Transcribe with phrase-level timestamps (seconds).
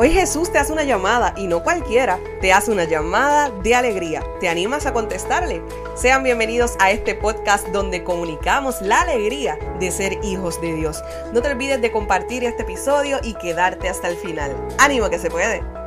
[0.00, 4.22] Hoy Jesús te hace una llamada y no cualquiera, te hace una llamada de alegría.
[4.38, 5.60] ¿Te animas a contestarle?
[5.96, 11.02] Sean bienvenidos a este podcast donde comunicamos la alegría de ser hijos de Dios.
[11.32, 14.54] No te olvides de compartir este episodio y quedarte hasta el final.
[14.78, 15.77] ¡Ánimo que se puede!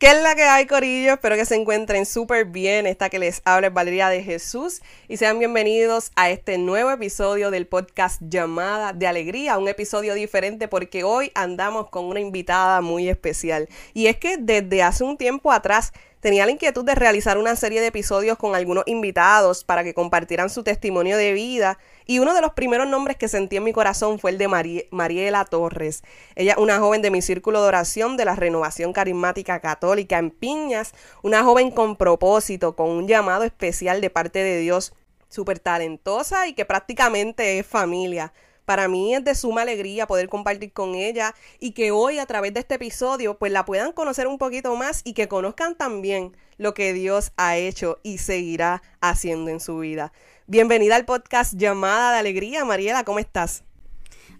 [0.00, 1.12] ¿Qué es la que hay, Corillo?
[1.12, 2.86] Espero que se encuentren súper bien.
[2.86, 7.50] Esta que les habla es Valeria de Jesús y sean bienvenidos a este nuevo episodio
[7.50, 9.58] del podcast Llamada de Alegría.
[9.58, 13.68] Un episodio diferente porque hoy andamos con una invitada muy especial.
[13.92, 17.82] Y es que desde hace un tiempo atrás tenía la inquietud de realizar una serie
[17.82, 21.78] de episodios con algunos invitados para que compartieran su testimonio de vida
[22.10, 24.48] y uno de los primeros nombres que sentí en mi corazón fue el de
[24.90, 26.02] Mariela Torres.
[26.34, 30.92] Ella una joven de mi círculo de oración de la Renovación Carismática Católica en Piñas,
[31.22, 34.92] una joven con propósito, con un llamado especial de parte de Dios,
[35.28, 38.32] súper talentosa y que prácticamente es familia.
[38.64, 42.52] Para mí es de suma alegría poder compartir con ella y que hoy a través
[42.54, 46.74] de este episodio pues la puedan conocer un poquito más y que conozcan también lo
[46.74, 50.12] que Dios ha hecho y seguirá haciendo en su vida.
[50.50, 52.64] Bienvenida al podcast Llamada de Alegría.
[52.64, 53.62] Mariela, ¿cómo estás?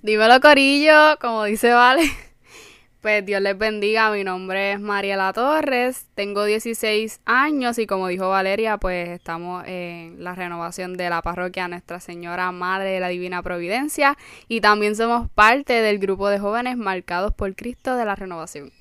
[0.02, 2.02] Dímelo, Corillo, como dice Vale.
[3.00, 8.28] Pues Dios les bendiga, mi nombre es Mariela Torres, tengo 16 años y como dijo
[8.28, 13.42] Valeria, pues estamos en la renovación de la parroquia Nuestra Señora Madre de la Divina
[13.42, 18.72] Providencia y también somos parte del grupo de jóvenes marcados por Cristo de la renovación.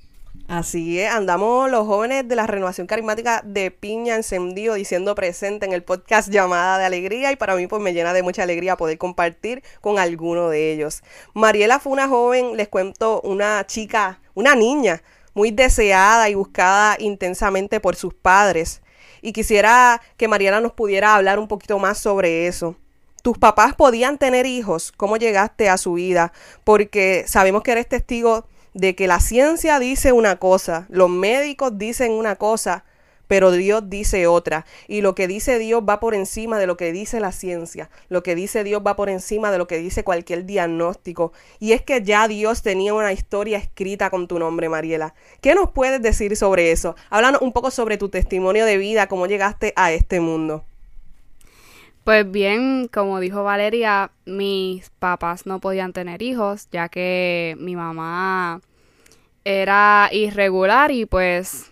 [0.49, 5.73] Así es, andamos los jóvenes de la renovación carismática de Piña Encendido diciendo presente en
[5.73, 8.97] el podcast Llamada de Alegría y para mí pues me llena de mucha alegría poder
[8.97, 11.03] compartir con alguno de ellos.
[11.35, 15.03] Mariela fue una joven, les cuento, una chica, una niña
[15.35, 18.81] muy deseada y buscada intensamente por sus padres
[19.21, 22.75] y quisiera que Mariela nos pudiera hablar un poquito más sobre eso.
[23.21, 24.93] ¿Tus papás podían tener hijos?
[24.97, 26.33] ¿Cómo llegaste a su vida?
[26.63, 32.11] Porque sabemos que eres testigo de que la ciencia dice una cosa, los médicos dicen
[32.11, 32.85] una cosa,
[33.29, 34.65] pero Dios dice otra.
[34.87, 37.91] Y lo que dice Dios va por encima de lo que dice la ciencia.
[38.09, 41.31] Lo que dice Dios va por encima de lo que dice cualquier diagnóstico.
[41.59, 45.13] Y es que ya Dios tenía una historia escrita con tu nombre, Mariela.
[45.41, 46.95] ¿Qué nos puedes decir sobre eso?
[47.11, 50.65] Háblanos un poco sobre tu testimonio de vida, cómo llegaste a este mundo.
[52.09, 58.61] Pues bien, como dijo Valeria, mis papás no podían tener hijos, ya que mi mamá
[59.43, 61.71] era irregular y pues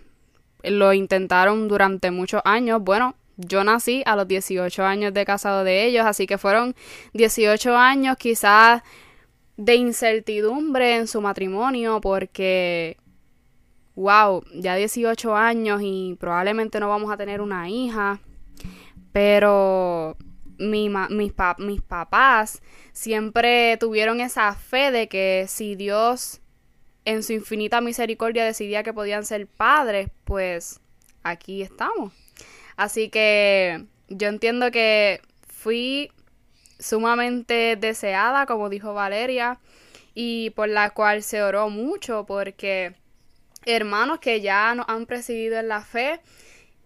[0.62, 2.80] lo intentaron durante muchos años.
[2.84, 6.76] Bueno, yo nací a los 18 años de casado de ellos, así que fueron
[7.14, 8.84] 18 años quizás
[9.56, 12.96] de incertidumbre en su matrimonio porque,
[13.96, 18.20] wow, ya 18 años y probablemente no vamos a tener una hija,
[19.10, 20.16] pero
[20.58, 22.60] mi, mis, mis papás
[22.92, 26.40] siempre tuvieron esa fe de que si Dios
[27.04, 30.80] en su infinita misericordia decidía que podían ser padres, pues
[31.22, 32.12] aquí estamos.
[32.76, 36.12] Así que yo entiendo que fui
[36.78, 39.58] sumamente deseada, como dijo Valeria,
[40.14, 42.94] y por la cual se oró mucho, porque
[43.64, 46.20] hermanos que ya nos han presidido en la fe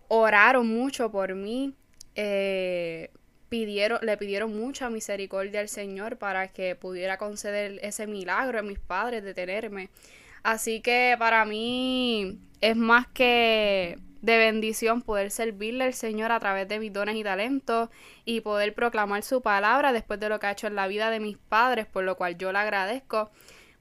[0.08, 1.74] oraron mucho por mí.
[2.14, 3.10] Eh,
[3.52, 8.78] pidieron, le pidieron mucha misericordia al Señor para que pudiera conceder ese milagro a mis
[8.78, 9.90] padres de tenerme.
[10.42, 16.66] Así que para mí es más que de bendición poder servirle al Señor a través
[16.66, 17.90] de mis dones y talentos
[18.24, 21.20] y poder proclamar su palabra después de lo que ha hecho en la vida de
[21.20, 23.30] mis padres, por lo cual yo le agradezco,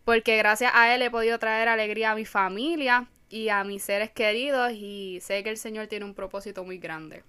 [0.04, 4.12] porque gracias a Él he podido traer alegría a mi familia y a mis seres
[4.12, 7.24] queridos y sé que el Señor tiene un propósito muy grande.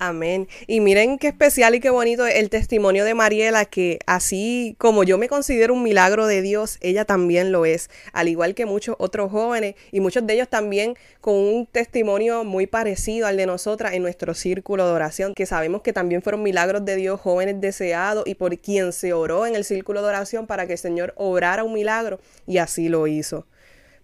[0.00, 0.46] Amén.
[0.68, 5.18] Y miren qué especial y qué bonito el testimonio de Mariela, que así como yo
[5.18, 9.32] me considero un milagro de Dios, ella también lo es, al igual que muchos otros
[9.32, 14.02] jóvenes y muchos de ellos también con un testimonio muy parecido al de nosotras en
[14.02, 18.36] nuestro círculo de oración, que sabemos que también fueron milagros de Dios, jóvenes deseados y
[18.36, 21.72] por quien se oró en el círculo de oración para que el Señor obrara un
[21.72, 23.46] milagro y así lo hizo.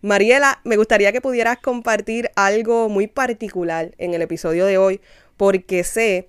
[0.04, 5.00] Mariela, me gustaría que pudieras compartir algo muy particular en el episodio de hoy,
[5.36, 6.28] porque sé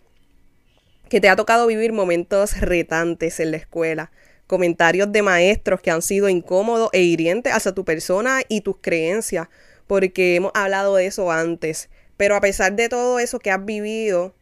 [1.09, 4.11] que te ha tocado vivir momentos retantes en la escuela,
[4.47, 9.47] comentarios de maestros que han sido incómodos e hirientes hacia tu persona y tus creencias,
[9.87, 11.89] porque hemos hablado de eso antes.
[12.17, 14.33] Pero a pesar de todo eso que has vivido,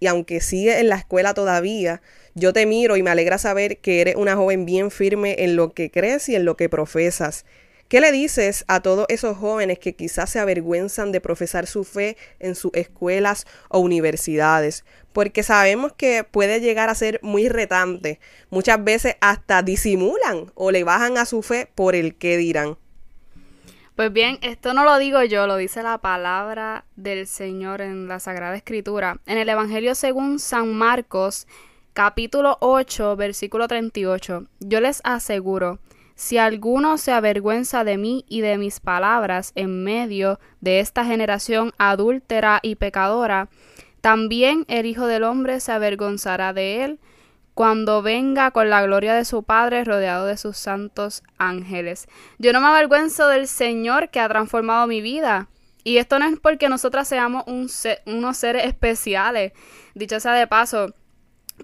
[0.00, 2.02] y aunque sigues en la escuela todavía,
[2.34, 5.74] yo te miro y me alegra saber que eres una joven bien firme en lo
[5.74, 7.44] que crees y en lo que profesas.
[7.92, 12.16] ¿Qué le dices a todos esos jóvenes que quizás se avergüenzan de profesar su fe
[12.40, 14.86] en sus escuelas o universidades?
[15.12, 18.18] Porque sabemos que puede llegar a ser muy retante.
[18.48, 22.78] Muchas veces hasta disimulan o le bajan a su fe por el que dirán.
[23.94, 28.20] Pues bien, esto no lo digo yo, lo dice la palabra del Señor en la
[28.20, 29.20] Sagrada Escritura.
[29.26, 31.46] En el Evangelio según San Marcos,
[31.92, 34.46] capítulo 8, versículo 38.
[34.60, 35.78] Yo les aseguro,
[36.22, 41.72] si alguno se avergüenza de mí y de mis palabras en medio de esta generación
[41.78, 43.48] adúltera y pecadora,
[44.00, 47.00] también el Hijo del Hombre se avergonzará de él
[47.54, 52.06] cuando venga con la gloria de su Padre rodeado de sus santos ángeles.
[52.38, 55.48] Yo no me avergüenzo del Señor que ha transformado mi vida.
[55.82, 59.54] Y esto no es porque nosotras seamos unos seres especiales.
[59.96, 60.94] Dicho sea de paso,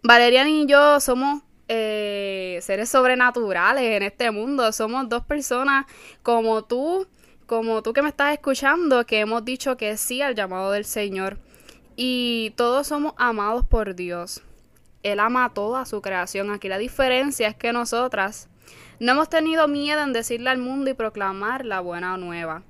[0.03, 4.73] Valerian y yo somos eh, seres sobrenaturales en este mundo.
[4.73, 5.87] Somos dos personas
[6.23, 7.07] como tú,
[7.47, 11.39] como tú que me estás escuchando, que hemos dicho que sí al llamado del Señor.
[11.97, 14.43] Y todos somos amados por Dios.
[15.03, 16.51] Él ama toda su creación.
[16.51, 18.49] Aquí la diferencia es que nosotras
[19.01, 22.63] no hemos tenido miedo en decirle al mundo y proclamar la buena nueva.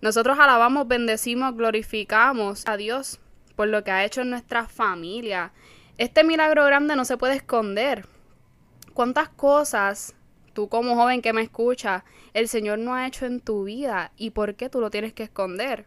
[0.00, 3.18] Nosotros alabamos, bendecimos, glorificamos a Dios
[3.56, 5.50] por lo que ha hecho en nuestra familia.
[5.96, 8.06] Este milagro grande no se puede esconder.
[8.98, 10.16] ¿Cuántas cosas
[10.54, 12.04] tú como joven que me escucha,
[12.34, 15.22] el Señor no ha hecho en tu vida y por qué tú lo tienes que
[15.22, 15.86] esconder?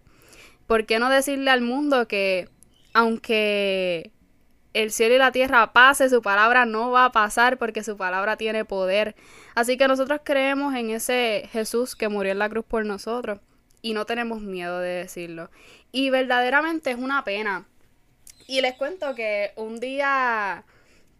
[0.65, 2.47] ¿Por qué no decirle al mundo que
[2.93, 4.13] aunque
[4.71, 8.37] el cielo y la tierra pase, su palabra no va a pasar porque su palabra
[8.37, 9.17] tiene poder.
[9.55, 13.41] Así que nosotros creemos en ese Jesús que murió en la cruz por nosotros
[13.81, 15.51] y no tenemos miedo de decirlo.
[15.91, 17.67] Y verdaderamente es una pena.
[18.47, 20.63] Y les cuento que un día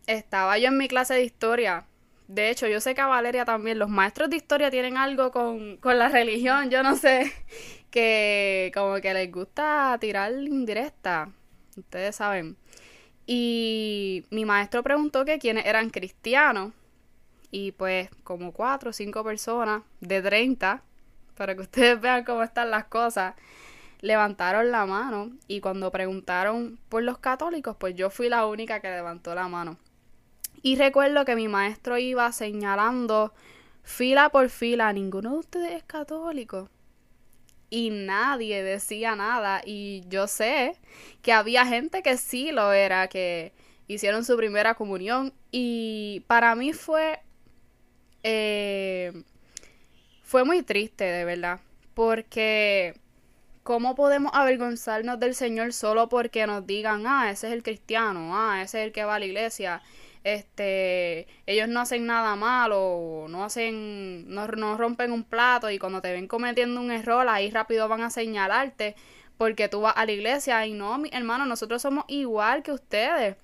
[0.08, 1.86] estaba yo en mi clase de historia.
[2.28, 5.78] De hecho, yo sé que a Valeria también, los maestros de historia tienen algo con,
[5.78, 7.32] con la religión, yo no sé,
[7.92, 11.30] que como que les gusta tirar indirecta.
[11.78, 12.58] Ustedes saben.
[13.26, 16.74] Y mi maestro preguntó que quiénes eran cristianos.
[17.52, 20.82] Y pues como cuatro o cinco personas de 30,
[21.36, 23.36] para que ustedes vean cómo están las cosas,
[24.02, 25.32] levantaron la mano.
[25.48, 29.78] Y cuando preguntaron por los católicos, pues yo fui la única que levantó la mano.
[30.62, 33.34] Y recuerdo que mi maestro iba señalando
[33.84, 36.70] fila por fila, ninguno de ustedes es católico
[37.72, 39.62] y nadie decía nada.
[39.66, 40.76] Y yo sé
[41.24, 43.54] que había gente que sí lo era, que
[43.88, 45.34] hicieron su primera comunión.
[45.52, 47.20] Y para mí fue.
[48.24, 49.24] Eh,
[50.22, 51.60] fue muy triste, de verdad.
[51.96, 53.00] Porque.
[53.64, 58.60] ¿Cómo podemos avergonzarnos del Señor solo porque nos digan, ah, ese es el cristiano, ah,
[58.64, 59.84] ese es el que va a la iglesia?
[60.24, 66.02] Este, ellos no hacen nada malo, no hacen, no, no rompen un plato y cuando
[66.02, 68.96] te ven cometiendo un error ahí rápido van a señalarte
[69.38, 73.38] porque tú vas a la iglesia y no, mi hermano, nosotros somos igual que ustedes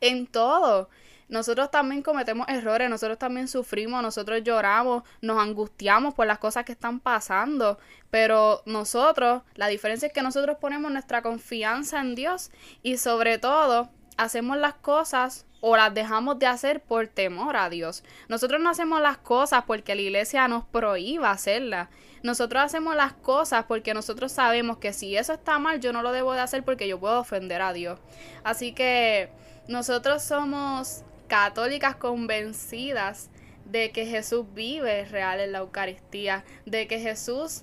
[0.00, 0.88] en todo.
[1.28, 6.72] Nosotros también cometemos errores, nosotros también sufrimos, nosotros lloramos, nos angustiamos por las cosas que
[6.72, 7.78] están pasando,
[8.10, 12.50] pero nosotros, la diferencia es que nosotros ponemos nuestra confianza en Dios
[12.82, 13.90] y sobre todo
[14.20, 18.04] hacemos las cosas o las dejamos de hacer por temor a Dios.
[18.28, 21.88] Nosotros no hacemos las cosas porque la iglesia nos prohíba hacerlas.
[22.22, 26.12] Nosotros hacemos las cosas porque nosotros sabemos que si eso está mal, yo no lo
[26.12, 27.98] debo de hacer porque yo puedo ofender a Dios.
[28.44, 29.30] Así que
[29.68, 33.30] nosotros somos católicas convencidas
[33.64, 37.62] de que Jesús vive real en la Eucaristía, de que Jesús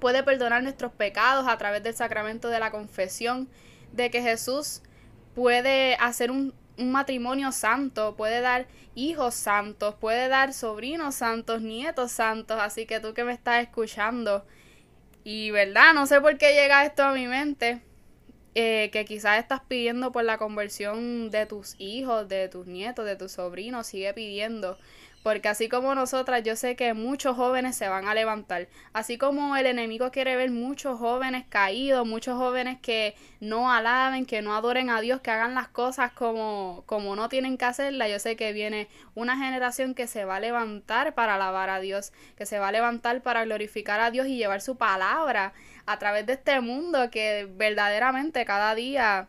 [0.00, 3.50] puede perdonar nuestros pecados a través del sacramento de la confesión,
[3.92, 4.82] de que Jesús
[5.34, 12.58] puede hacer un, matrimonio santo, puede dar hijos santos, puede dar sobrinos santos, nietos santos,
[12.60, 14.44] así que tú que me estás escuchando,
[15.22, 17.80] y verdad, no sé por qué llega esto a mi mente,
[18.56, 23.16] eh, que quizás estás pidiendo por la conversión de tus hijos, de tus nietos, de
[23.16, 24.78] tus sobrinos, sigue pidiendo,
[25.24, 28.68] porque así como nosotras, yo sé que muchos jóvenes se van a levantar.
[28.92, 34.42] Así como el enemigo quiere ver muchos jóvenes caídos, muchos jóvenes que no alaben, que
[34.42, 38.10] no adoren a Dios, que hagan las cosas como, como no tienen que hacerlas.
[38.10, 42.12] Yo sé que viene una generación que se va a levantar para alabar a Dios,
[42.36, 45.54] que se va a levantar para glorificar a Dios y llevar su palabra
[45.86, 49.28] a través de este mundo que verdaderamente cada día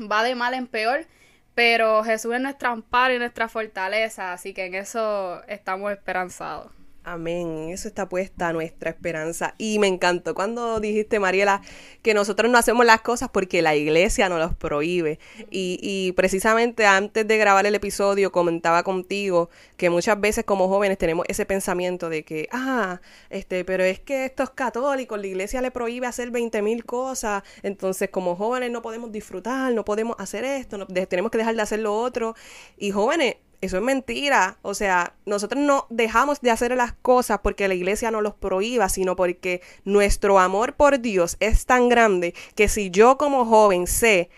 [0.00, 1.06] va de mal en peor
[1.54, 6.72] pero Jesús es nuestro amparo y nuestra fortaleza, así que en eso estamos esperanzados.
[7.04, 9.54] Amén, eso está puesta nuestra esperanza.
[9.58, 11.60] Y me encantó cuando dijiste, Mariela,
[12.00, 15.18] que nosotros no hacemos las cosas porque la iglesia nos los prohíbe.
[15.50, 20.96] Y, y, precisamente antes de grabar el episodio comentaba contigo que muchas veces como jóvenes
[20.96, 25.72] tenemos ese pensamiento de que, ah, este, pero es que estos católicos, la iglesia le
[25.72, 30.86] prohíbe hacer 20 mil cosas, entonces como jóvenes no podemos disfrutar, no podemos hacer esto,
[30.86, 32.36] tenemos que dejar de hacer lo otro.
[32.76, 34.58] Y jóvenes, Eso es mentira.
[34.62, 38.88] O sea, nosotros no dejamos de hacer las cosas porque la iglesia nos los prohíba,
[38.88, 44.30] sino porque nuestro amor por Dios es tan grande que si yo como joven sé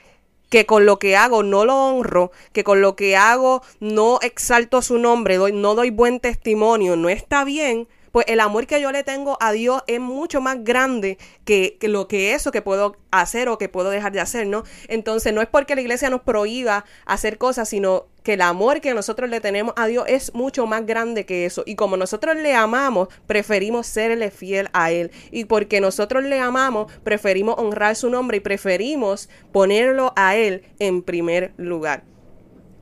[0.50, 4.82] que con lo que hago no lo honro, que con lo que hago no exalto
[4.82, 8.92] su nombre, doy, no doy buen testimonio, no está bien, pues el amor que yo
[8.92, 13.48] le tengo a Dios es mucho más grande que, lo que eso que puedo hacer
[13.48, 14.62] o que puedo dejar de hacer, ¿no?
[14.86, 18.94] Entonces no es porque la iglesia nos prohíba hacer cosas, sino que el amor que
[18.94, 21.64] nosotros le tenemos a Dios es mucho más grande que eso.
[21.66, 25.10] Y como nosotros le amamos, preferimos serle fiel a Él.
[25.32, 31.02] Y porque nosotros le amamos, preferimos honrar su nombre y preferimos ponerlo a Él en
[31.02, 32.13] primer lugar.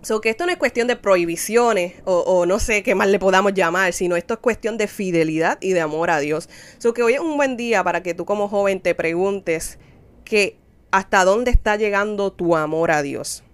[0.03, 3.55] So que esto no es cuestión de prohibiciones o, no sé qué más le podamos
[3.55, 6.49] llamar, sino esto es cuestión de fidelidad y de amor a Dios.
[6.79, 9.79] So que hoy es un buen día para que tú como joven te preguntes
[10.25, 10.59] que
[10.91, 13.45] hasta dónde está llegando tu amor a Dios.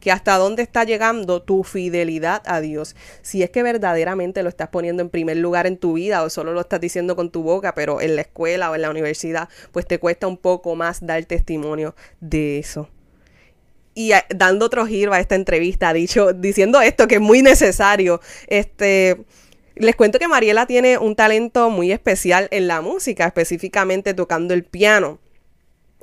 [0.00, 2.96] Que hasta dónde está llegando tu fidelidad a Dios.
[3.22, 6.52] Si es que verdaderamente lo estás poniendo en primer lugar en tu vida o solo
[6.52, 9.86] lo estás diciendo con tu boca, pero en la escuela o en la universidad, pues
[9.86, 12.88] te cuesta un poco más dar testimonio de eso
[13.94, 18.20] y dando otro giro a esta entrevista, dicho, diciendo esto que es muy necesario.
[18.46, 19.24] Este,
[19.74, 24.64] les cuento que Mariela tiene un talento muy especial en la música, específicamente tocando el
[24.64, 25.18] piano.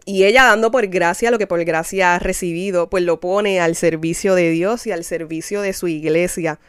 [0.05, 3.75] Y ella dando por gracia lo que por gracia ha recibido, pues lo pone al
[3.75, 6.59] servicio de Dios y al servicio de su iglesia.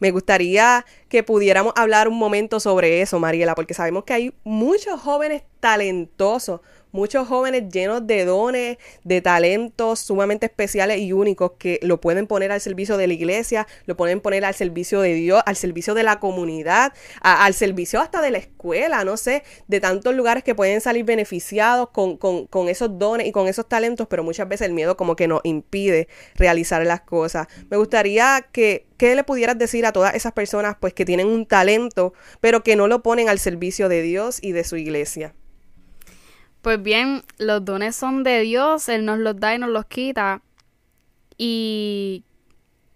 [0.00, 5.00] Me gustaría que pudiéramos hablar un momento sobre eso, Mariela, porque sabemos que hay muchos
[5.00, 6.60] jóvenes talentosos,
[6.94, 12.52] muchos jóvenes llenos de dones, de talentos sumamente especiales y únicos que lo pueden poner
[12.52, 16.04] al servicio de la iglesia, lo pueden poner al servicio de Dios, al servicio de
[16.04, 20.80] la comunidad, al servicio hasta de la escuela, no sé, de tantos lugares que pueden
[20.80, 24.96] salir beneficiados con, con esos dones y con esos talentos, pero muchas veces el miedo
[24.96, 27.48] como que nos impide realizar las cosas.
[27.70, 31.44] Me gustaría que, ¿qué le pudieras decir a todas esas personas pues que tienen un
[31.44, 35.34] talento, pero que no lo ponen al servicio de Dios y de su iglesia?
[36.64, 40.40] Pues bien, los dones son de Dios, Él nos los da y nos los quita.
[41.36, 42.24] Y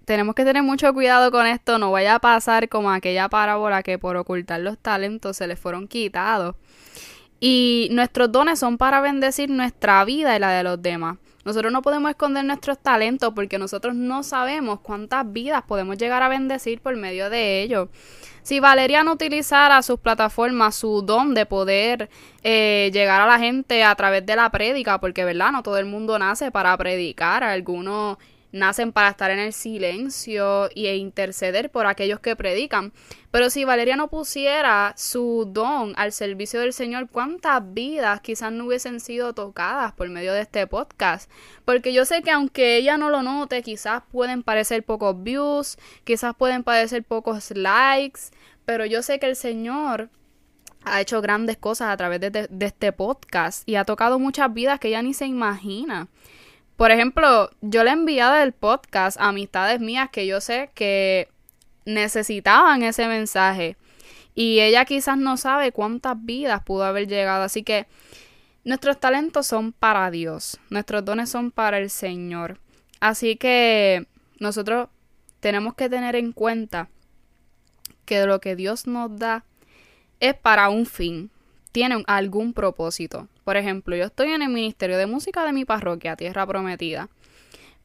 [0.06, 3.98] tenemos que tener mucho cuidado con esto, no vaya a pasar como aquella parábola que
[3.98, 6.56] por ocultar los talentos se les fueron quitados.
[7.40, 11.18] Y nuestros dones son para bendecir nuestra vida y la de los demás.
[11.45, 16.28] Nosotros no podemos esconder nuestros talentos porque nosotros no sabemos cuántas vidas podemos llegar a
[16.28, 17.88] bendecir por medio de ellos.
[18.42, 22.09] Si Valeria no utilizara sus plataformas, su don de poder
[22.42, 25.87] eh, llegar a la gente a través de la prédica, porque verdad, no todo el
[25.87, 28.16] mundo nace para predicar, algunos
[28.52, 32.93] nacen para estar en el silencio e interceder por aquellos que predican.
[33.31, 38.64] Pero si Valeria no pusiera su don al servicio del Señor, ¿cuántas vidas quizás no
[38.67, 41.31] hubiesen sido tocadas por medio de este podcast?
[41.64, 46.35] Porque yo sé que aunque ella no lo note, quizás pueden parecer pocos views, quizás
[46.35, 48.21] pueden parecer pocos likes,
[48.64, 50.09] pero yo sé que el Señor
[50.85, 54.81] ha hecho grandes cosas a través de, de este podcast y ha tocado muchas vidas
[54.81, 56.09] que ella ni se imagina.
[56.78, 61.26] Por ejemplo, yo le he enviado el podcast a amistades mías que yo sé que
[61.85, 63.76] necesitaban ese mensaje.
[64.37, 67.42] Y ella quizás no sabe cuántas vidas pudo haber llegado.
[67.42, 67.88] Así que
[68.62, 70.61] nuestros talentos son para Dios.
[70.70, 72.61] Nuestros dones son para el Señor.
[73.00, 74.06] Así que
[74.38, 74.88] nosotros
[75.40, 76.90] tenemos que tener en cuenta
[78.04, 79.44] que lo que Dios nos da
[80.20, 81.32] es para un fin
[81.73, 83.26] tienen algún propósito.
[83.49, 87.09] Por ejemplo, yo estoy en el Ministerio de Música de mi parroquia, Tierra Prometida.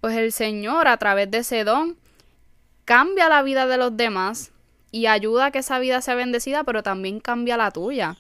[0.01, 1.95] Pues el Señor, a través de ese don,
[2.83, 4.51] cambia la vida de los demás
[4.91, 8.17] y ayuda a que esa vida sea bendecida, pero también cambia la tuya.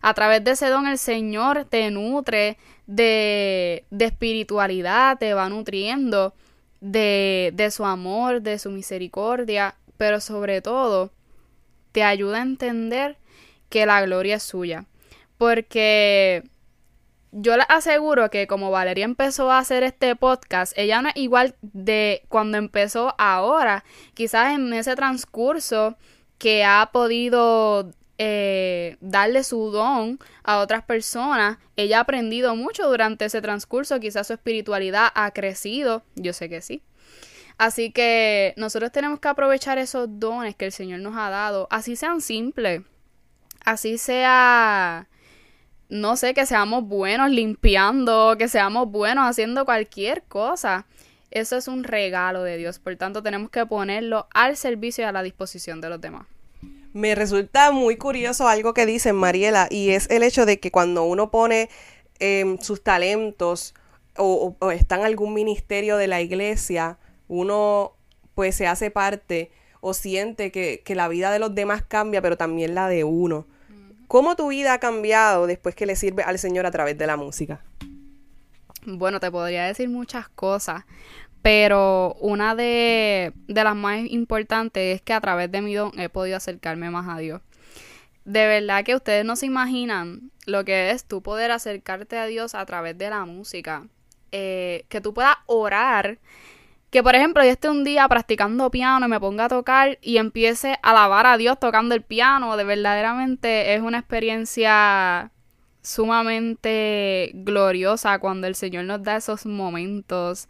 [0.00, 6.32] A través de ese don el Señor te nutre de, de espiritualidad, te va nutriendo
[6.80, 11.12] de, de su amor, de su misericordia, pero sobre todo
[11.92, 13.18] te ayuda a entender
[13.68, 14.86] que la gloria es suya.
[15.36, 16.44] Porque
[17.32, 21.54] yo le aseguro que como Valeria empezó a hacer este podcast, ella no es igual
[21.62, 23.84] de cuando empezó ahora.
[24.14, 25.96] Quizás en ese transcurso
[26.38, 33.26] que ha podido eh, darle su don a otras personas, ella ha aprendido mucho durante
[33.26, 36.82] ese transcurso, quizás su espiritualidad ha crecido, yo sé que sí.
[37.58, 41.96] Así que nosotros tenemos que aprovechar esos dones que el Señor nos ha dado, así
[41.96, 42.82] sean simples,
[43.64, 45.08] así sea
[45.88, 50.86] no sé, que seamos buenos limpiando, que seamos buenos haciendo cualquier cosa.
[51.30, 55.12] Eso es un regalo de Dios, por tanto tenemos que ponerlo al servicio y a
[55.12, 56.26] la disposición de los demás.
[56.94, 61.04] Me resulta muy curioso algo que dicen Mariela y es el hecho de que cuando
[61.04, 61.68] uno pone
[62.18, 63.74] em, sus talentos
[64.16, 67.92] o, está en algún ministerio de la iglesia, uno
[68.34, 72.36] pues se hace parte o siente que, que la vida de los demás cambia, pero
[72.36, 73.46] también la de uno.
[74.08, 77.18] ¿Cómo tu vida ha cambiado después que le sirve al Señor a través de la
[77.18, 77.62] música?
[78.86, 80.84] Bueno, te podría decir muchas cosas,
[81.42, 86.08] pero una de, de, las más importantes es que a través de mi don he
[86.08, 87.42] podido acercarme más a Dios.
[88.24, 92.54] De verdad que ustedes no se imaginan lo que es tú poder acercarte a Dios
[92.54, 93.86] a través de la música.
[94.32, 96.18] Eh, que tú puedas orar
[96.90, 100.16] que por ejemplo yo esté un día practicando piano y me ponga a tocar y
[100.16, 105.30] empiece a alabar a Dios tocando el piano, de verdaderamente es una experiencia
[105.82, 110.48] sumamente gloriosa cuando el Señor nos da esos momentos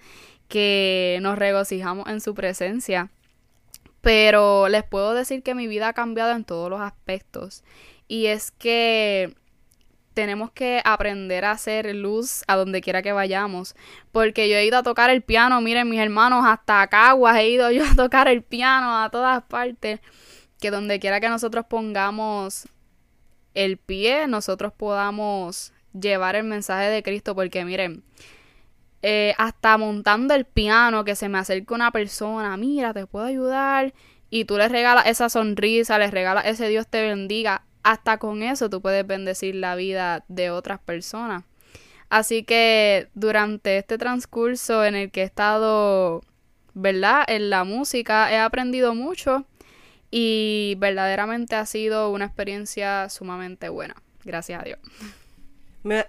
[0.48, 3.10] que nos regocijamos en su presencia.
[4.00, 7.62] Pero les puedo decir que mi vida ha cambiado en todos los aspectos.
[8.06, 9.34] Y es que
[10.18, 13.76] tenemos que aprender a hacer luz a donde quiera que vayamos.
[14.10, 17.70] Porque yo he ido a tocar el piano, miren mis hermanos, hasta Caguas he ido
[17.70, 20.00] yo a tocar el piano a todas partes.
[20.58, 22.66] Que donde quiera que nosotros pongamos
[23.54, 27.36] el pie, nosotros podamos llevar el mensaje de Cristo.
[27.36, 28.02] Porque miren,
[29.02, 33.94] eh, hasta montando el piano, que se me acerque una persona, mira, te puedo ayudar.
[34.30, 38.68] Y tú le regalas esa sonrisa, le regalas ese Dios te bendiga hasta con eso
[38.68, 41.44] tú puedes bendecir la vida de otras personas.
[42.10, 46.20] Así que durante este transcurso en el que he estado,
[46.74, 47.24] ¿verdad?
[47.28, 49.46] En la música he aprendido mucho
[50.10, 53.94] y verdaderamente ha sido una experiencia sumamente buena.
[54.22, 54.80] Gracias a Dios.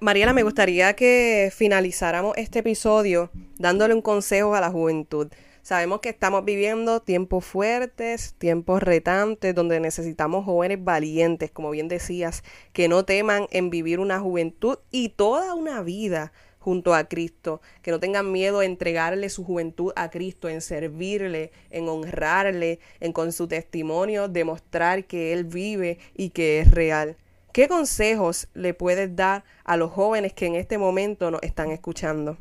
[0.01, 5.29] Mariela, me gustaría que finalizáramos este episodio dándole un consejo a la juventud.
[5.69, 12.43] Sabemos que estamos viviendo tiempos fuertes, tiempos retantes, donde necesitamos jóvenes valientes, como bien decías,
[12.73, 17.91] que no teman en vivir una juventud y toda una vida junto a Cristo, que
[17.91, 23.31] no tengan miedo a entregarle su juventud a Cristo, en servirle, en honrarle, en con
[23.31, 27.15] su testimonio demostrar que Él vive y que es real.
[27.53, 32.39] ¿Qué consejos le puedes dar a los jóvenes que en este momento nos están escuchando?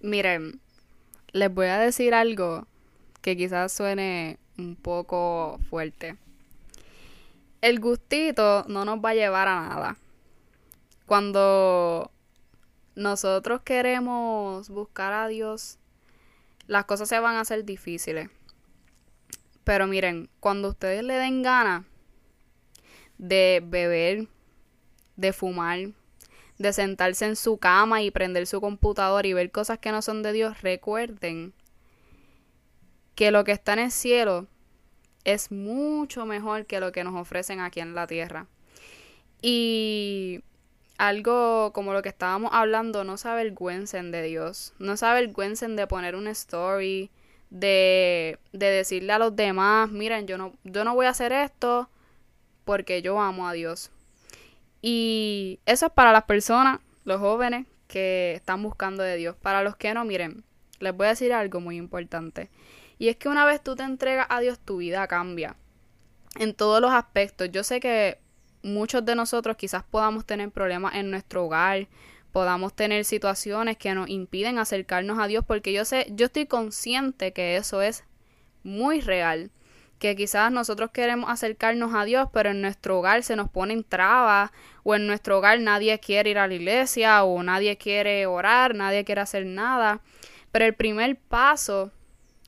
[0.00, 0.60] Miren,
[1.32, 2.66] les voy a decir algo
[3.20, 6.16] que quizás suene un poco fuerte.
[7.60, 9.96] El gustito no nos va a llevar a nada.
[11.06, 12.10] Cuando
[12.94, 15.78] nosotros queremos buscar a Dios,
[16.66, 18.28] las cosas se van a hacer difíciles.
[19.64, 21.84] Pero miren, cuando ustedes le den ganas
[23.18, 24.26] de beber,
[25.16, 25.78] de fumar,
[26.62, 30.22] de sentarse en su cama y prender su computador y ver cosas que no son
[30.22, 31.52] de Dios, recuerden
[33.14, 34.46] que lo que está en el cielo
[35.24, 38.46] es mucho mejor que lo que nos ofrecen aquí en la tierra.
[39.42, 40.42] Y
[40.98, 45.88] algo como lo que estábamos hablando, no se avergüencen de Dios, no se avergüencen de
[45.88, 47.10] poner una story,
[47.50, 51.90] de, de decirle a los demás, miren, yo no, yo no voy a hacer esto
[52.64, 53.90] porque yo amo a Dios.
[54.82, 59.36] Y eso es para las personas, los jóvenes que están buscando de Dios.
[59.36, 60.44] Para los que no, miren,
[60.80, 62.50] les voy a decir algo muy importante.
[62.98, 65.56] Y es que una vez tú te entregas a Dios, tu vida cambia.
[66.36, 67.50] En todos los aspectos.
[67.52, 68.18] Yo sé que
[68.62, 71.88] muchos de nosotros quizás podamos tener problemas en nuestro hogar,
[72.32, 77.32] podamos tener situaciones que nos impiden acercarnos a Dios, porque yo sé, yo estoy consciente
[77.32, 78.04] que eso es
[78.62, 79.50] muy real
[80.02, 84.50] que quizás nosotros queremos acercarnos a Dios, pero en nuestro hogar se nos ponen trabas,
[84.82, 89.04] o en nuestro hogar nadie quiere ir a la iglesia, o nadie quiere orar, nadie
[89.04, 90.00] quiere hacer nada.
[90.50, 91.92] Pero el primer paso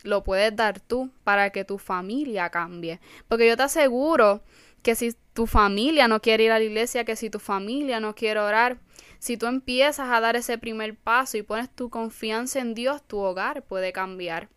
[0.03, 2.99] lo puedes dar tú para que tu familia cambie.
[3.29, 4.43] Porque yo te aseguro
[4.83, 8.17] que si tu familia no quiere ir a la iglesia, que si tu familia no
[8.17, 8.79] quiere orar,
[9.21, 13.19] si tú empiezas a dar ese primer paso y pones tu confianza en Dios, tu
[13.19, 14.49] hogar puede cambiar.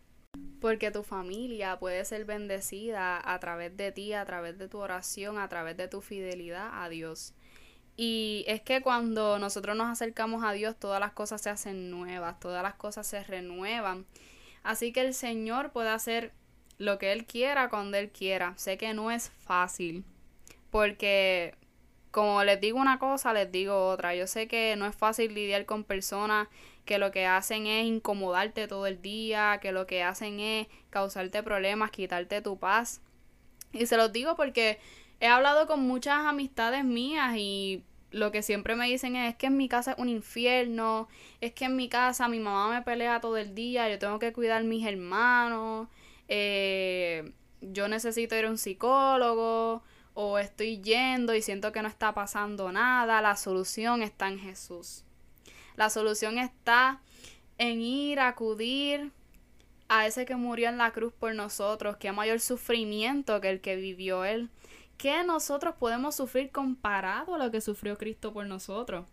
[0.60, 5.38] Porque tu familia puede ser bendecida a través de ti, a través de tu oración,
[5.38, 7.34] a través de tu fidelidad a Dios.
[7.96, 12.38] Y es que cuando nosotros nos acercamos a Dios, todas las cosas se hacen nuevas,
[12.38, 14.06] todas las cosas se renuevan.
[14.62, 16.32] Así que el Señor puede hacer
[16.78, 18.54] lo que Él quiera cuando Él quiera.
[18.56, 20.04] Sé que no es fácil,
[20.70, 21.54] porque
[22.18, 24.12] como les digo una cosa, les digo otra.
[24.12, 26.48] Yo sé que no es fácil lidiar con personas
[26.84, 31.44] que lo que hacen es incomodarte todo el día, que lo que hacen es causarte
[31.44, 33.02] problemas, quitarte tu paz.
[33.72, 34.80] Y se los digo porque
[35.20, 39.56] he hablado con muchas amistades mías y lo que siempre me dicen es, que en
[39.56, 41.06] mi casa es un infierno,
[41.40, 44.32] es que en mi casa mi mamá me pelea todo el día, yo tengo que
[44.32, 45.86] cuidar a mis hermanos,
[46.26, 49.84] eh, yo necesito ir a un psicólogo
[50.20, 55.04] o estoy yendo y siento que no está pasando nada, la solución está en Jesús.
[55.76, 57.00] La solución está
[57.56, 59.12] en ir a acudir
[59.86, 63.76] a ese que murió en la cruz por nosotros, qué mayor sufrimiento que el que
[63.76, 64.50] vivió él.
[64.96, 69.06] ¿Qué nosotros podemos sufrir comparado a lo que sufrió Cristo por nosotros?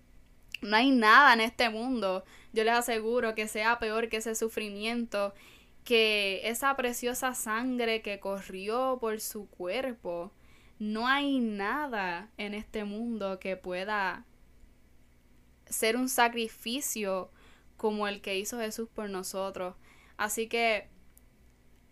[0.63, 5.35] No hay nada en este mundo, yo les aseguro, que sea peor que ese sufrimiento,
[5.83, 10.31] que esa preciosa sangre que corrió por su cuerpo.
[10.79, 14.25] No hay nada en este mundo que pueda
[15.69, 17.31] ser un sacrificio
[17.77, 19.75] como el que hizo Jesús por nosotros.
[20.17, 20.87] Así que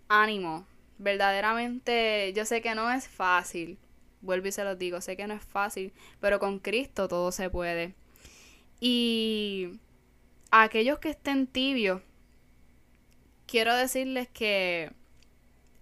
[0.08, 0.66] ánimo,
[0.98, 3.78] verdaderamente yo sé que no es fácil,
[4.22, 7.50] vuelvo y se los digo, sé que no es fácil, pero con Cristo todo se
[7.50, 7.96] puede.
[8.80, 9.80] Y
[10.52, 12.02] a aquellos que estén tibios,
[13.48, 14.92] quiero decirles que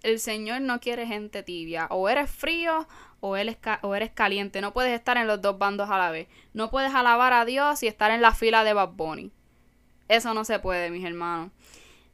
[0.04, 1.88] el Señor no quiere gente tibia.
[1.90, 2.88] O eres frío
[3.20, 4.62] o eres, o eres caliente.
[4.62, 6.28] No puedes estar en los dos bandos a la vez.
[6.54, 9.32] No puedes alabar a Dios y estar en la fila de Bad Bunny.
[10.08, 11.52] Eso no se puede, mis hermanos.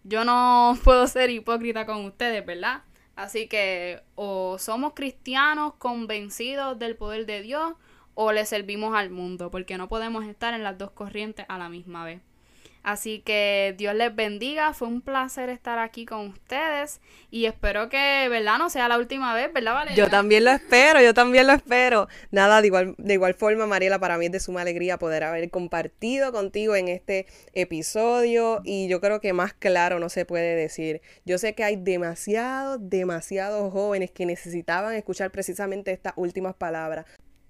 [0.03, 2.83] Yo no puedo ser hipócrita con ustedes, ¿verdad?
[3.15, 7.73] Así que o somos cristianos convencidos del poder de Dios
[8.13, 11.69] o le servimos al mundo, porque no podemos estar en las dos corrientes a la
[11.69, 12.21] misma vez.
[12.87, 18.29] Así que Dios les bendiga, fue un placer estar aquí con ustedes y espero que,
[18.29, 18.59] ¿verdad?
[18.59, 19.97] No sea la última vez, ¿verdad, Valeria?
[19.97, 22.07] Yo también lo espero, yo también lo espero.
[22.31, 25.49] Nada, de igual, de igual forma, Mariela, para mí es de suma alegría poder haber
[25.49, 31.01] compartido contigo en este episodio y yo creo que más claro no se puede decir.
[31.25, 37.05] Yo sé que hay demasiados, demasiados jóvenes que necesitaban escuchar precisamente estas últimas palabras.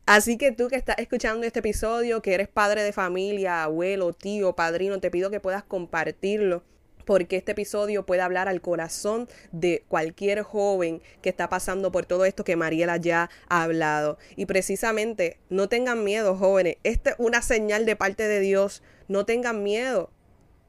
[0.08, 4.56] Así que tú que estás escuchando este episodio, que eres padre de familia, abuelo, tío,
[4.56, 6.63] padrino, te pido que puedas compartirlo
[7.04, 12.24] porque este episodio puede hablar al corazón de cualquier joven que está pasando por todo
[12.24, 14.17] esto que Mariela ya ha hablado.
[14.38, 16.78] Y precisamente, no tengan miedo, jóvenes.
[16.84, 18.84] Esta es una señal de parte de Dios.
[19.10, 20.10] No tengan miedo.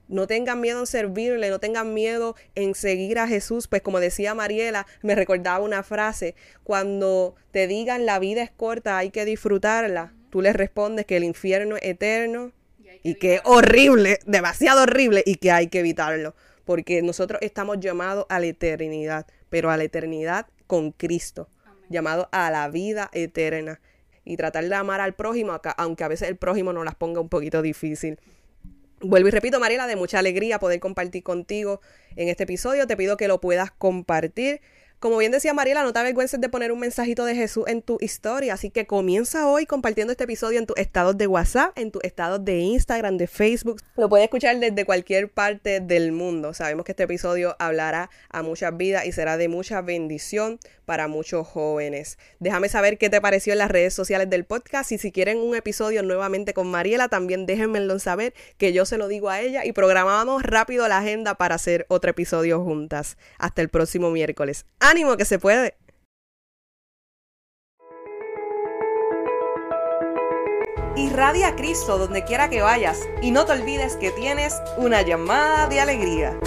[0.08, 4.34] No tengan miedo en servirle, no tengan miedo en seguir a Jesús, pues como decía
[4.34, 10.14] Mariela, me recordaba una frase, cuando te digan la vida es corta, hay que disfrutarla,
[10.30, 12.52] tú les respondes que el infierno es eterno
[13.02, 18.26] y que es horrible, demasiado horrible y que hay que evitarlo, porque nosotros estamos llamados
[18.28, 21.48] a la eternidad, pero a la eternidad con Cristo,
[21.88, 23.80] llamados a la vida eterna.
[24.24, 27.30] Y tratar de amar al prójimo, aunque a veces el prójimo nos las ponga un
[27.30, 28.20] poquito difícil.
[29.00, 31.80] Vuelvo y repito, Mariela, de mucha alegría poder compartir contigo
[32.16, 32.86] en este episodio.
[32.88, 34.60] Te pido que lo puedas compartir.
[35.00, 37.98] Como bien decía Mariela, no te avergüences de poner un mensajito de Jesús en tu
[38.00, 38.54] historia.
[38.54, 42.44] Así que comienza hoy compartiendo este episodio en tus estados de WhatsApp, en tus estados
[42.44, 43.80] de Instagram, de Facebook.
[43.96, 46.52] Lo puedes escuchar desde cualquier parte del mundo.
[46.52, 51.46] Sabemos que este episodio hablará a muchas vidas y será de mucha bendición para muchos
[51.46, 52.18] jóvenes.
[52.40, 55.54] Déjame saber qué te pareció en las redes sociales del podcast y si quieren un
[55.54, 59.72] episodio nuevamente con Mariela, también déjenmelo saber que yo se lo digo a ella y
[59.72, 63.18] programamos rápido la agenda para hacer otro episodio juntas.
[63.38, 64.64] Hasta el próximo miércoles.
[64.88, 65.76] Ánimo que se puede.
[70.96, 75.68] Irradia a Cristo donde quiera que vayas y no te olvides que tienes una llamada
[75.68, 76.38] de alegría.